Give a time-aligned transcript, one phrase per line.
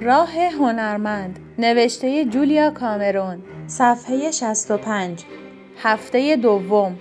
[0.00, 5.24] راه هنرمند نوشته جولیا کامرون صفحه 65
[5.82, 6.98] هفته دوم.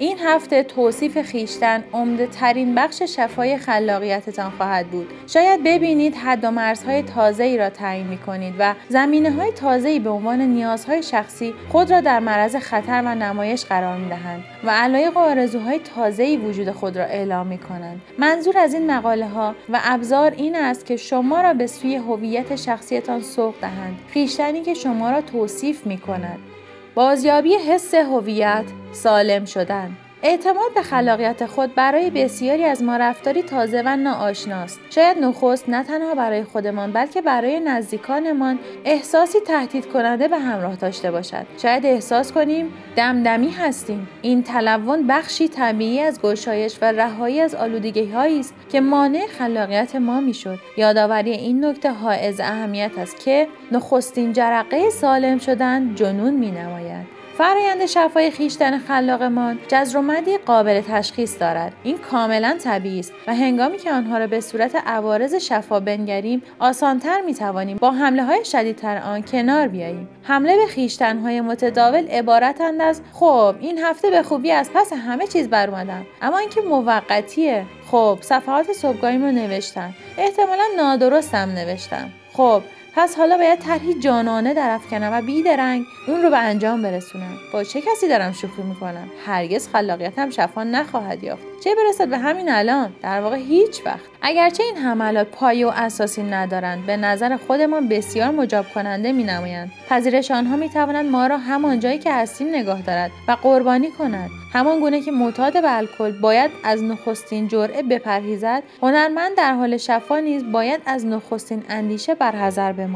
[0.00, 5.10] این هفته توصیف خیشتن عمده ترین بخش شفای خلاقیتتان خواهد بود.
[5.26, 9.88] شاید ببینید حد و مرزهای تازه ای را تعیین می کنید و زمینه های تازه
[9.88, 14.44] ای به عنوان نیازهای شخصی خود را در معرض خطر و نمایش قرار می دهند
[14.64, 18.00] و علایق و آرزوهای تازه ای وجود خود را اعلام می کنند.
[18.18, 22.56] منظور از این مقاله ها و ابزار این است که شما را به سوی هویت
[22.56, 23.98] شخصیتان سوق دهند.
[24.08, 26.38] خیشتنی که شما را توصیف می کند.
[26.98, 29.96] بازیابی حس هویت سالم شدن.
[30.22, 34.80] اعتماد به خلاقیت خود برای بسیاری از ما رفتاری تازه و ناآشناست.
[34.90, 41.10] شاید نخست نه تنها برای خودمان بلکه برای نزدیکانمان احساسی تهدید کننده به همراه داشته
[41.10, 41.46] باشد.
[41.62, 44.08] شاید احساس کنیم دمدمی هستیم.
[44.22, 49.96] این تلون بخشی طبیعی از گشایش و رهایی از آلودگی هایی است که مانع خلاقیت
[49.96, 50.58] ما می‌شد.
[50.76, 57.86] یادآوری این نکته حائز اهمیت است که نخستین جرقه سالم شدن جنون می نماید فرایند
[57.86, 61.72] شفای خیشتن خلاقمان جزرومدی قابل تشخیص دارد.
[61.82, 67.20] این کاملا طبیعی است و هنگامی که آنها را به صورت عوارض شفا بنگریم آسانتر
[67.20, 70.08] می‌توانیم با حمله های شدیدتر آن کنار بیاییم.
[70.22, 75.52] حمله به خیشتنهای متداول عبارتند از خب این هفته به خوبی از پس همه چیز
[75.52, 76.06] اومدم.
[76.22, 77.64] اما اینکه موقتیه.
[77.90, 82.10] خب صفحات صبحگاهیم رو نوشتم احتمالا نادرستم نوشتم.
[82.32, 82.62] خب
[82.98, 87.38] پس حالا باید طرحی جانانه درافکنم و بیدرنگ اون رو به انجام برسونم.
[87.52, 91.42] با چه کسی دارم شوخی می‌کنم؟ هرگز خلاقیتم شفا نخواهد یافت.
[91.64, 94.00] چه برسد به همین الان؟ در واقع هیچ وقت.
[94.22, 99.72] اگرچه این حملات پایه و اساسی ندارند به نظر خودمان بسیار مجاب کننده می نمایند
[99.88, 104.30] پذیرش آنها می توانند ما را همان جایی که هستیم نگاه دارد و قربانی کند
[104.52, 110.18] همان گونه که معتاد به الکل باید از نخستین جرعه بپرهیزد هنرمند در حال شفا
[110.18, 112.87] نیز باید از نخستین اندیشه برحذر بماند.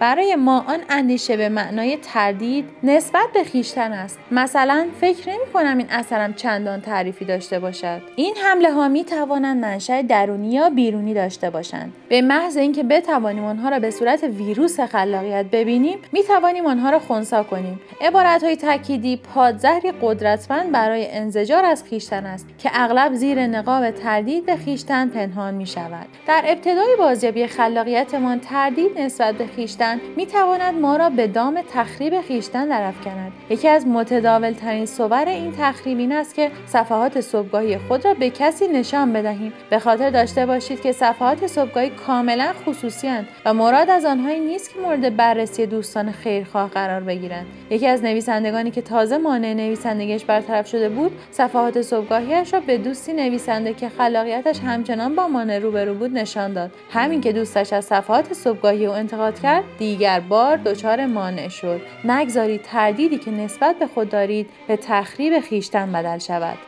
[0.00, 4.18] برای ما آن اندیشه به معنای تردید نسبت به خیشتن است.
[4.30, 8.02] مثلا فکر نمی کنم این اثرم چندان تعریفی داشته باشد.
[8.16, 11.92] این حمله ها می توانند منشأ درونی یا بیرونی داشته باشند.
[12.08, 16.98] به محض اینکه بتوانیم آنها را به صورت ویروس خلاقیت ببینیم می توانیم آنها را
[16.98, 17.80] خونسا کنیم.
[18.00, 24.46] عبارت های تأکیدی پادزهری قدرتمند برای انزجار از خیشتن است که اغلب زیر نقاب تردید
[24.46, 26.06] به خیشتن پنهان می شود.
[26.26, 32.20] در ابتدای بازیابی خلاقیتمان تردید نسبت به خیشتن می تواند ما را به دام تخریب
[32.20, 38.04] خیشتن درافکند یکی از متداول ترین صور این تخریب این است که صفحات صبحگاهی خود
[38.04, 39.52] را به کسی نشان بدهیم.
[39.70, 43.08] به خاطر داشته باشید که صفحات صبحگاهی کاملا خصوصی
[43.44, 47.46] و مراد از آنهایی نیست که مورد بررسی دوستان خیرخواه قرار بگیرند.
[47.70, 53.12] یکی از نویسندگانی که تازه مانع نویسندگیش برطرف شده بود صفحات صبحگاهیش را به دوستی
[53.12, 56.70] نویسنده که خلاقیتش همچنان با مانع روبرو بود نشان داد.
[56.92, 62.62] همین که دوستش از صفحات صبحگاهی او انتقاد کرد دیگر بار دچار مانع شد نگذارید
[62.62, 66.58] تردیدی که نسبت به خود دارید به تخریب خیشتن بدل شود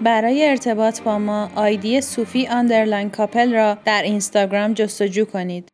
[0.00, 5.68] برای ارتباط با ما آیدی صوفی underline کاپل را در اینستاگرام جستجو کنید.